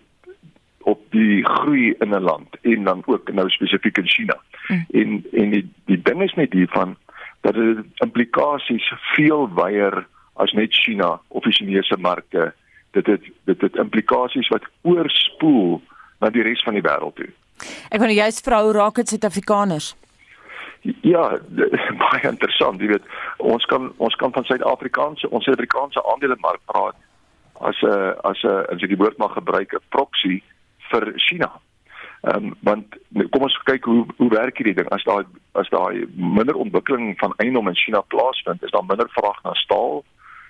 [0.85, 4.37] op die groei in 'n land en dan ook nou spesifiek in China.
[4.67, 4.85] Mm.
[4.91, 6.95] En en die die ding is net hiervan
[7.41, 12.53] dat dit implikasies veel wyer as net China of die Chinese markte.
[12.91, 15.81] Dit het dit het implikasies wat oorspoel
[16.19, 17.29] na die res van die wêreld toe.
[17.89, 19.95] Ek wou juist vra hoe raak dit Suid-Afrikaners?
[21.01, 21.39] Ja,
[22.03, 23.05] baie interessant, jy weet,
[23.37, 26.95] ons kan ons kan van Suid-Afrikaanse ons Suid-Afrikaanse aandelemark praat
[27.69, 30.41] as 'n as 'n as ek die woord mag gebruik 'n proxy
[30.91, 31.51] vir China.
[32.25, 32.87] Ehm um, want
[33.31, 37.33] kom ons kyk hoe hoe werk hierdie ding as daai as daai minder ontwikkeling van
[37.37, 40.03] eiendom in China plaasvind, is daar minder vraag na staal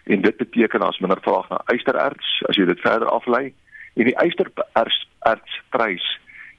[0.05, 3.53] en dit beteken as minder vraag na ystererts as jy dit verder aflei
[3.95, 6.05] en die ysterertsprys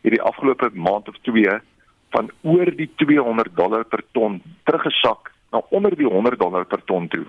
[0.02, 1.58] het die afgelope maand of 2
[2.14, 7.08] van oor die 200 dollar per ton teruggesak na onder die 100 dollar per ton
[7.08, 7.26] toe.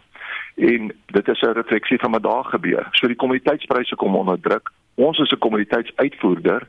[0.56, 2.88] En dit is 'n refleksie van wat daar gebeur.
[2.92, 4.72] So die kommoditeitspryse kom onder druk.
[4.96, 6.68] Ons is 'n kommoditeitsuitvoerder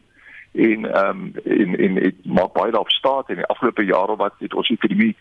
[0.53, 4.35] en ehm um, en en dit maak baie daarop staat in die afgelope jare wat
[4.39, 5.17] het ons ekonomie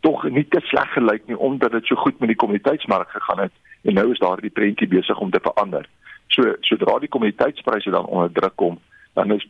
[0.00, 3.52] tog nie te sleg gelyk nie omdat dit so goed met die kommoditeitsmark gegaan het
[3.82, 5.88] en nou is daardie prentjie besig om te verander.
[6.26, 8.78] So sodra die kommoditeitspryse dan onder druk kom,
[9.12, 9.48] dan is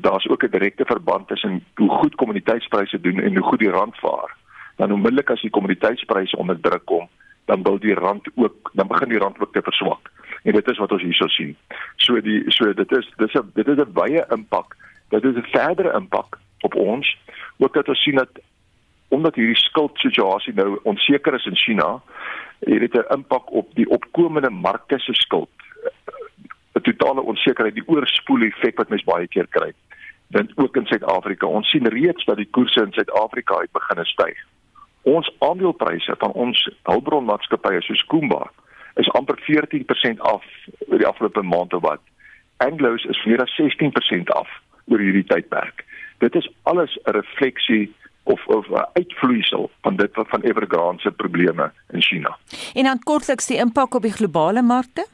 [0.00, 3.96] daar's ook 'n direkte verband tussen hoe goed kommoditeitspryse doen en hoe goed die rand
[3.96, 4.36] vaar.
[4.80, 7.08] Dan onmiddellik as die kommoditeitspryse onder druk kom,
[7.44, 10.10] dan wil die rand ook dan begin die rand ook te verswak.
[10.42, 11.56] En dit is wat ons hierso sien.
[11.96, 14.76] So die so dit is dis 'n dit is 'n baie impak.
[15.08, 17.16] Dit is 'n verdere impak op ons.
[17.58, 18.40] Ook dat ons sien dat
[19.08, 22.00] omdat hierdie skuldsituasie nou onseker is in China,
[22.58, 25.50] het dit 'n impak op die opkomende markte se skuld.
[26.72, 29.72] 'n Totale onsekerheid, die oorspoel effek wat mens baie keer kry.
[30.26, 31.46] Dan ook in Suid-Afrika.
[31.46, 34.38] Ons sien reeds dat die koerse in Suid-Afrika het begin styg.
[35.02, 38.50] Ons aandelepryse van ons hulpbronmaatskappye soos Kumba
[39.00, 40.44] is amper 14% af
[40.88, 42.02] oor die afgelope maand of wat.
[42.56, 44.48] Anglo's is meer as 16% af
[44.90, 45.84] oor hierdie tydperk.
[46.20, 51.10] Dit is alles 'n refleksie of of 'n uitvloeisel van dit wat van Evergrande se
[51.10, 52.38] probleme in China.
[52.74, 55.06] En dan kortliks die impak op die globale markte?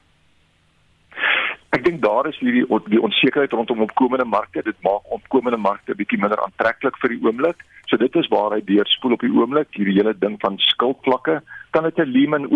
[1.76, 4.62] Ek dink daar is hierdie die onsekerheid rondom opkomende markte.
[4.64, 7.64] Dit maak opkomende markte bietjie minder aantreklik vir die oomblik.
[7.90, 11.42] So dit is waar hy deurspoel op die oomblik, hierdie hele ding van skuldvlakke.
[11.76, 12.48] Kan dit 'n Lehman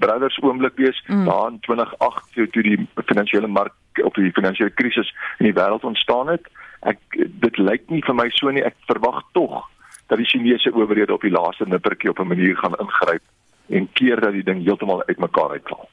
[0.00, 1.26] Brothers oomblik wees mm.
[1.28, 5.84] daar in 2008 toe, toe die finansiële mark of die finansiële krisis in die wêreld
[5.84, 6.48] ontstaan het?
[6.82, 6.98] Ek
[7.44, 8.64] dit lyk nie vir my so nie.
[8.64, 9.60] Ek verwag tog
[10.08, 13.22] dat die Chinese owerhede op die laaste nippertjie op 'n manier gaan ingryp
[13.68, 15.88] en keer dat die ding heeltemal uitmekaar uitval.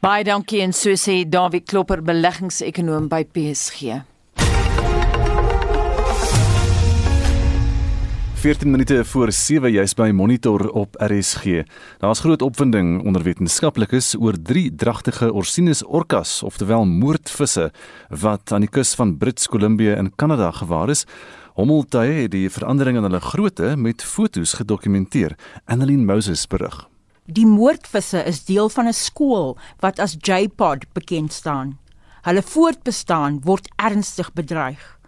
[0.00, 4.02] Baie dankie en so sê Dawie Klopper beleggingsekonoom by PSG.
[8.46, 11.64] 14 minute voor 7 jy's by Monitor op RSG.
[11.98, 17.72] Daar's groot opwinding onder wetenskaplikes oor drie dragtige Orcinus orcas, oftewel moordvisse
[18.22, 21.06] wat aan die kus van Brits Kolumbie in Kanada gewaar is.
[21.58, 25.34] Hommeltuie het die verandering in hulle grootte met fotos gedokumenteer.
[25.64, 26.84] Annelien Moses berig.
[27.26, 31.78] Die moordvisse is deel van 'n skool wat as J-Pod bekend staan.
[32.22, 34.98] Hulle voortbestaan word ernstig bedreig.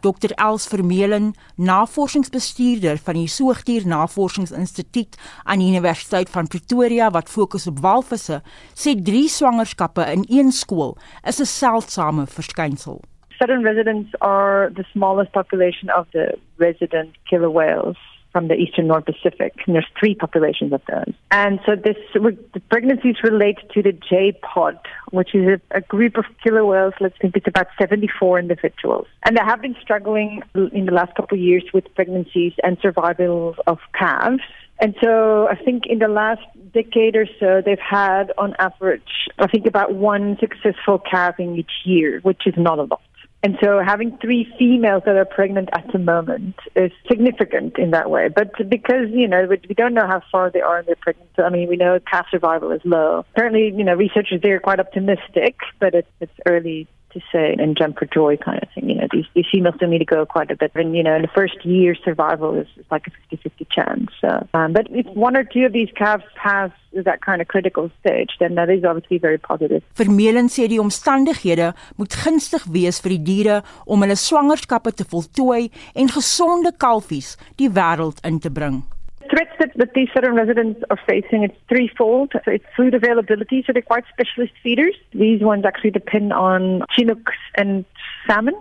[0.00, 7.66] Dr Els Vermeulen, navorsingsbestuurder van die Soogdier Navorsingsinstituut aan die Universiteit van Pretoria wat fokus
[7.66, 8.42] op walvisse,
[8.74, 13.00] sê drie swangerskappe in een skool is 'n seldsame verskynsel.
[13.28, 19.04] Southern residents are the smallest population of the resident killer whales from the eastern North
[19.06, 19.54] Pacific.
[19.64, 21.14] And there's three populations of those.
[21.30, 24.76] And so this the pregnancies relate to the J pod,
[25.12, 26.94] which is a, a group of killer whales.
[27.00, 29.06] Let's think it's about 74 individuals.
[29.24, 33.54] And they have been struggling in the last couple of years with pregnancies and survival
[33.68, 34.42] of calves.
[34.80, 36.42] And so I think in the last
[36.72, 42.18] decade or so, they've had on average, I think about one successful calving each year,
[42.22, 43.00] which is not a lot.
[43.44, 48.08] And so having three females that are pregnant at the moment is significant in that
[48.08, 48.28] way.
[48.34, 51.50] But because, you know, we don't know how far they are in their pregnancy, I
[51.50, 53.26] mean, we know calf survival is low.
[53.32, 57.76] Apparently, you know, researchers there are quite optimistic, but it's, it's early to say and
[57.76, 58.88] jump for joy kind of thing.
[58.90, 60.72] You know, these, these females still need to go quite a bit.
[60.74, 64.10] And, you know, in the first year, survival is, is like a 50-50 chance.
[64.20, 67.90] So, um, but if one or two of these calves pass that kind of critical
[68.00, 69.82] stage, then that is obviously very positive.
[69.98, 75.70] Vermeulen sê die omstandighede moet gunstig wees vir die diere om hulle swangerskappe te voltooi
[75.94, 78.84] en gesonde kalfies die wêreld in te bring.
[79.30, 82.32] Threats that, that these southern residents are facing, it's threefold.
[82.32, 84.94] So it's food availability, so they're quite specialist feeders.
[85.12, 87.84] These ones actually depend on Chinooks and
[88.26, 88.54] salmon.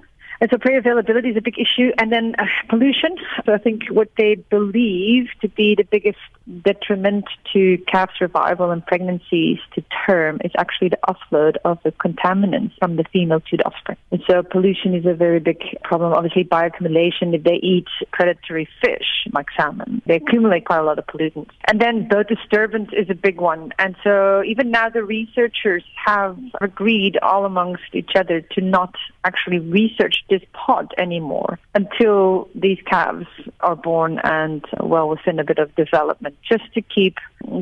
[0.44, 1.92] And so prey availability is a big issue.
[1.98, 3.16] And then uh, pollution.
[3.46, 6.18] So I think what they believe to be the biggest
[6.66, 12.78] detriment to calf survival and pregnancies to term is actually the offload of the contaminants
[12.78, 13.98] from the female to the offspring.
[14.12, 16.12] And so pollution is a very big problem.
[16.12, 21.08] Obviously, bioaccumulation, if they eat predatory fish like salmon, they accumulate quite a lot of
[21.08, 21.52] pollutants.
[21.70, 23.72] And then bird disturbance is a big one.
[23.80, 29.60] And so even now the researchers have agreed all amongst each other to not actually
[29.60, 33.30] research this pod anymore until these calves
[33.68, 34.62] are born and
[34.94, 37.16] well within a bit of development, just to keep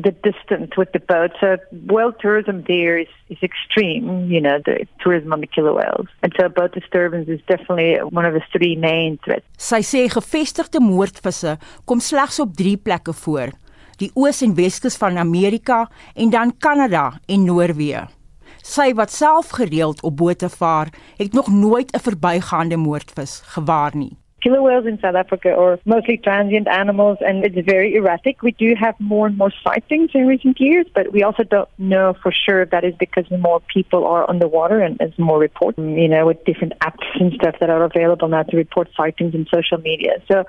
[0.06, 1.30] the distance with the boat.
[1.40, 1.48] So
[1.92, 6.08] whale tourism there is, is extreme, you know, the tourism on the killer whales.
[6.22, 9.46] And so boat disturbance is definitely one of the three main threats.
[9.58, 11.58] Sy sê gevestigde moordvisse
[11.88, 13.52] kom slegs op 3 plekke voor:
[14.00, 18.08] die Oos- en Weskus van Amerika en dan Kanada en Noorwe.
[18.62, 24.21] Sy wat self gereeld op bote vaar, het nog nooit 'n verbygaande moordvis gewaar nie.
[24.42, 28.42] Killer whales in South Africa are mostly transient animals and it's very erratic.
[28.42, 32.14] We do have more and more sightings in recent years, but we also don't know
[32.22, 35.38] for sure if that is because more people are on the water and there's more
[35.38, 39.32] reports, you know, with different apps and stuff that are available now to report sightings
[39.32, 40.20] in social media.
[40.26, 40.44] So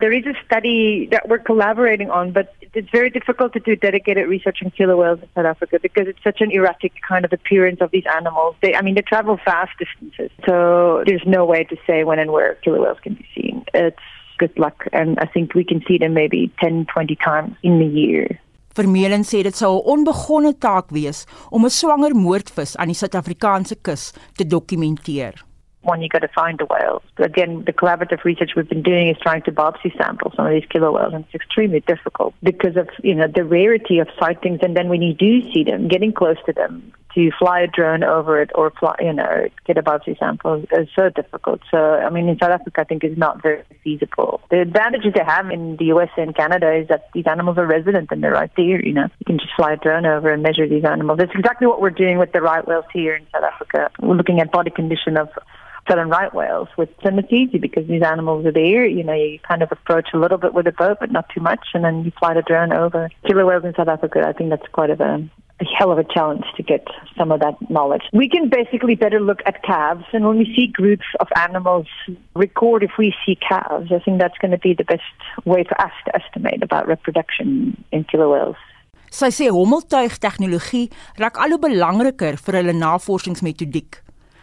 [0.00, 4.28] there is a study that we're collaborating on, but it's very difficult to do dedicated
[4.28, 7.80] research on killer whales in South Africa because it's such an erratic kind of appearance
[7.80, 8.54] of these animals.
[8.62, 12.32] They, I mean, they travel vast distances, so there's no way to say when and
[12.32, 13.64] where killer whales can be seen.
[13.74, 14.02] It's
[14.38, 17.84] good luck, and I think we can see them maybe 10, 20 times in a
[17.84, 18.40] year.
[18.74, 23.76] Vermeulen sê dit sou 'n onbegonne taak wees om 'n swanger moordvis aan die Suid-Afrikaanse
[23.82, 25.44] kus te dokumenteer.
[25.84, 27.02] one, you got to find the whales.
[27.18, 30.64] Again, the collaborative research we've been doing is trying to biopsy sample some of these
[30.68, 34.60] killer whales, and it's extremely difficult because of you know the rarity of sightings.
[34.62, 38.02] And then when you do see them, getting close to them, to fly a drone
[38.04, 41.60] over it or fly, you know, get a biopsy sample is so difficult.
[41.70, 44.40] So, I mean, in South Africa, I think it's not very feasible.
[44.50, 48.08] The advantages they have in the US and Canada is that these animals are resident
[48.10, 49.08] and they're right there, you know.
[49.18, 51.18] You can just fly a drone over and measure these animals.
[51.18, 53.90] That's exactly what we're doing with the right whales here in South Africa.
[54.00, 55.28] We're looking at body condition of
[55.88, 58.86] southern right whales with and it's easy because these animals are there.
[58.86, 61.40] You know, you kind of approach a little bit with a boat, but not too
[61.40, 63.10] much, and then you fly the drone over.
[63.26, 65.28] Killer whales in South Africa, I think that's quite of a,
[65.60, 66.86] a hell of a challenge to get
[67.16, 68.02] some of that knowledge.
[68.12, 71.86] We can basically better look at calves, and when we see groups of animals,
[72.34, 73.92] record if we see calves.
[73.92, 77.76] I think that's going to be the best way for us to estimate about reproduction
[77.92, 78.56] in killer whales.
[79.14, 80.88] Sy sê hommeltuig tegnologie
[81.22, 84.00] raak al hoe belangriker vir hulle navorsingsmetodiek.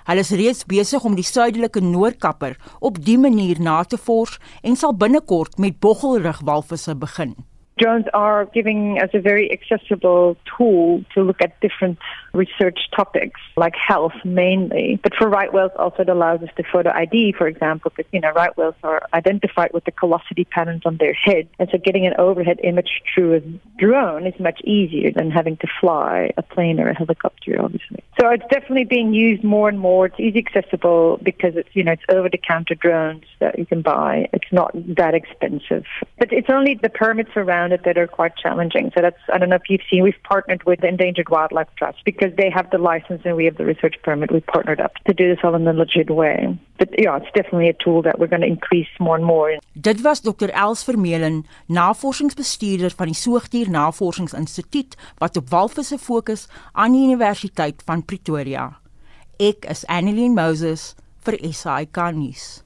[0.08, 4.80] Hulle is reeds besig om die suidelike Noordkapper op die manier na te vors en
[4.80, 7.36] sal binnekort met boggelrug walvisse begin.
[7.82, 11.98] Drones are giving us a very accessible tool to look at different
[12.34, 15.00] research topics like health mainly.
[15.02, 18.22] But for right whales also it allows us to photo ID, for example, because you
[18.22, 21.50] know right whales are identified with the callosity patterns on their head.
[21.60, 23.40] And so getting an overhead image through a
[23.80, 28.04] drone is much easier than having to fly a plane or a helicopter, obviously.
[28.20, 30.06] So it's definitely being used more and more.
[30.06, 33.82] It's easy accessible because it's you know it's over the counter drones that you can
[33.82, 34.30] buy.
[34.34, 35.86] It's not that expensive.
[36.20, 38.92] But it's only the permits around it that are quite challenging.
[38.96, 42.00] So that's I don't know if you've seen we've partnered with the Endangered Wildlife Trust
[42.06, 44.32] because they have the license and we have the research permit.
[44.32, 46.58] We've partnered up to do this all in a legit way.
[46.78, 49.58] But yeah, it's definitely a tool that we're going to increase more and more.
[49.74, 56.98] Dit was Dr Els Vermeulen, navorsingsbestuurder van die Soogdier Navorsingsinstituut wat op walvisse fokus aan
[56.98, 58.72] die Universiteit van Pretoria.
[59.38, 60.92] Ek is Annelien Moses
[61.26, 62.62] vir SAK nuus.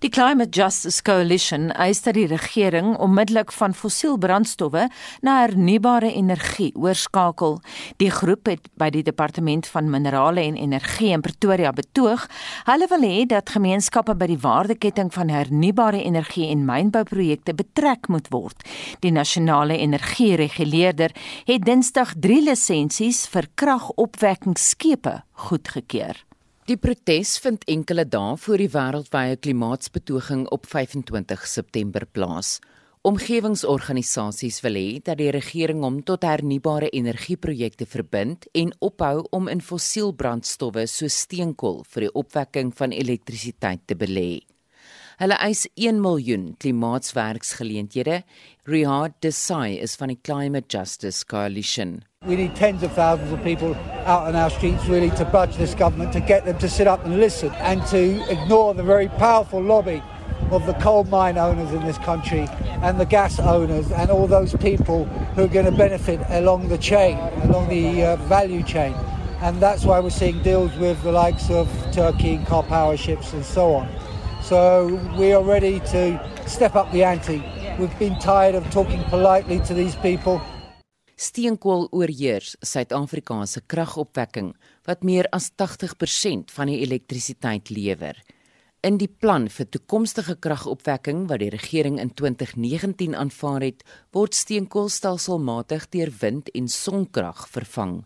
[0.00, 4.86] Die Climate Justice Coalition eis dat die regering onmiddellik van fossielbrandstowwe
[5.20, 7.58] na hernubare energie oorskakel.
[8.00, 12.26] Die groep het by die Departement van Minerale en Energie in Pretoria betoog,
[12.70, 18.32] hulle wil hê dat gemeenskappe by die waardeketting van hernubare energie en mynbouprojekte betrek moet
[18.32, 18.64] word.
[19.04, 21.12] Die nasionale energiereguleerder
[21.44, 26.29] het Dinsdag 3 lisensies vir kragopwekkingsskepe goedgekeur.
[26.70, 32.60] Die protes vind enkele dae voor die wêreldwye klimaatsbetoging op 25 September plaas.
[33.10, 39.64] Omgewingsorganisasies wil hê dat die regering hom tot hernubare energieprojekte verbind en ophou om in
[39.66, 44.28] fossielbrandstowwe soos steenkool vir die opwekking van elektrisiteit te belê.
[45.20, 48.22] Hulle eis 1 miljoen klimaatswerksgeleenthede.
[48.66, 52.04] Riyad Desai is van die Climate Justice Coalition.
[52.26, 53.74] We need tens of thousands of people
[54.06, 57.04] out on our streets really to budge this government to get them to sit up
[57.04, 57.98] and listen and to
[58.30, 60.02] ignore the very powerful lobby
[60.50, 62.48] of the coal mine owners in this country
[62.82, 65.04] and the gas owners and all those people
[65.34, 68.94] who are going to benefit along the chain, along the uh, value chain.
[69.42, 73.34] And that's why we're seeing deals with the likes of Turkey and car power ships
[73.34, 74.09] and so on.
[74.50, 77.38] So we are ready to step up the ante.
[77.78, 80.40] We've been tired of talking politely to these people.
[81.14, 84.56] Steenkool oorheers Suid-Afrika se kragopwekking
[84.88, 88.18] wat meer as 80% van die elektrisiteit lewer.
[88.82, 94.90] In die plan vir toekomstige kragopwekking wat die regering in 2019 aanvaar het, word steenkool
[94.90, 98.00] stelselmatig deur wind- en sonkrag vervang.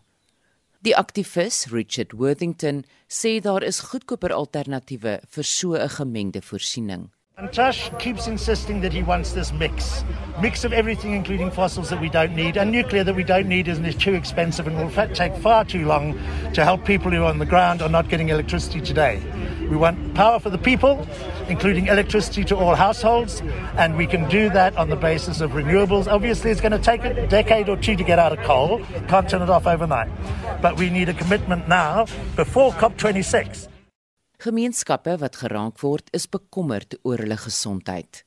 [0.85, 7.09] Die aktivis Richard Worthington sê daar is goedkoper alternatiewe vir so 'n gemengde voorsiening.
[7.37, 10.05] And Josh keeps insisting that he wants this mix.
[10.41, 13.67] Mix of everything, including fossils that we don't need, and nuclear that we don't need
[13.67, 16.13] and is too expensive and will take far too long
[16.53, 19.21] to help people who are on the ground or not getting electricity today.
[19.69, 21.05] We want power for the people,
[21.49, 23.41] including electricity to all households,
[23.77, 26.07] and we can do that on the basis of renewables.
[26.07, 28.79] Obviously, it's going to take a decade or two to get out of coal.
[29.09, 30.09] Can't turn it off overnight.
[30.61, 32.05] But we need a commitment now
[32.37, 33.74] before COP26.
[34.45, 38.19] Gemeenskappe wat geraak word, is bekommerd oor hulle gesondheid.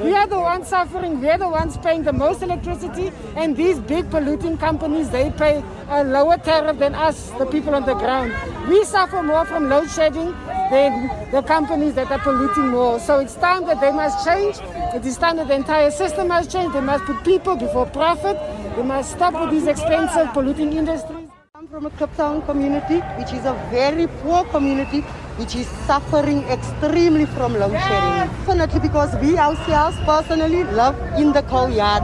[0.00, 3.78] We are the ones suffering, we are the ones paying the most electricity and these
[3.78, 8.32] big polluting companies they pay a lower tariff than us, the people on the ground.
[8.70, 10.32] We suffer more from load shedding
[10.70, 12.98] than the companies that are polluting more.
[12.98, 14.56] So it's time that they must change.
[14.96, 16.72] It is time that the entire system must change.
[16.72, 18.38] They must put people before profit.
[18.76, 21.28] They must stop with these expensive polluting industries.
[21.54, 25.04] I'm from a Kliptown community, which is a very poor community
[25.38, 28.28] which is suffering extremely from load shedding.
[28.28, 32.02] Definitely because we ourselves personally live in the coal yard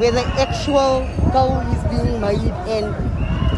[0.00, 2.90] where the actual coal is being made and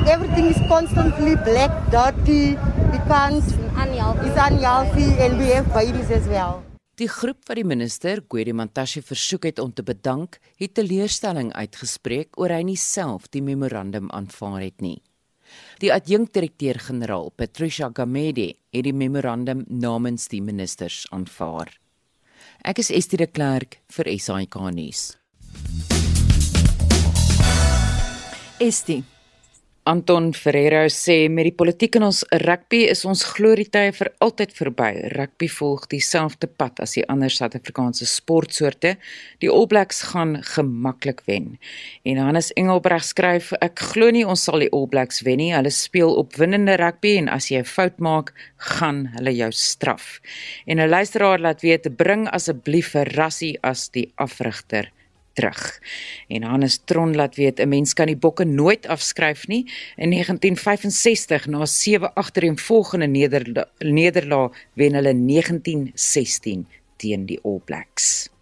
[0.09, 2.57] everything is constantly black, dirty,
[2.93, 3.45] we can't,
[3.77, 4.29] unhealthy.
[4.29, 6.63] it's unhealthy and we have babies as well.
[6.95, 12.39] Die groep wat die minister, Gwedi Mantashe, versoek het om te bedank, het teleurstelling uitgespreek
[12.39, 15.01] oor hy nie self die memorandum aanvaar het nie.
[15.83, 21.73] Die adjunkdirekteur-generaal, Patricia Gamede, het die memorandum namens die ministers aanvaar.
[22.63, 25.03] Ek is Estie de Klerk vir SAK nuus.
[28.63, 29.03] Estie
[29.87, 34.87] Anton Ferreira sê met die politiek in ons rugby is ons glorietye vir altyd verby.
[35.13, 38.95] Rugby volg dieselfde pad as die ander Suid-Afrikaanse sportsoorte.
[39.45, 41.59] Die All Blacks gaan gemaklik wen.
[42.09, 45.53] En Hannes Engelbreg skryf: Ek glo nie ons sal die All Blacks wen nie.
[45.53, 50.21] Hulle speel opwindende rugby en as jy 'n fout maak, gaan hulle jou straf.
[50.65, 54.89] En 'n luisteraar laat weet: "Bring asseblief 'n rassie as die afrigter."
[55.35, 55.79] Terug.
[56.29, 59.65] En Hannes Tron laat weet 'n mens kan die bokke nooit afskryf nie.
[59.97, 63.07] In 1965 na 7 agtereenvolgende
[63.79, 66.67] nederlae wen hulle 1916
[66.97, 68.34] teen die All Blacks.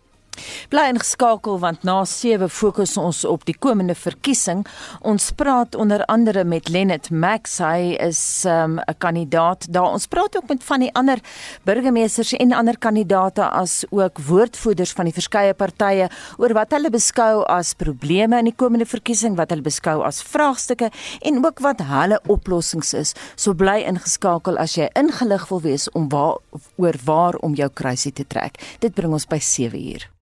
[0.73, 4.63] Bly ingeskakel want na 7 fokus ons op die komende verkiesing.
[5.05, 7.59] Ons praat onder andere met Lennet Max.
[7.61, 9.93] Hy is um, 'n um, kandidaat daar.
[9.93, 11.21] Ons praat ook met van die ander
[11.65, 16.09] burgemeesters en ander kandidaate as ook woordvoerders van die verskeie partye
[16.39, 20.91] oor wat hulle beskou as probleme in die komende verkiesing, wat hulle beskou as vraagstukke
[21.21, 23.15] en ook wat hulle oplossings is.
[23.37, 26.41] So bly ingeskakel as jy ingelig wil wees om waar
[26.77, 28.57] oor waar om jou kruisie te trek.
[28.81, 30.23] Dit bring ons by 7 uur.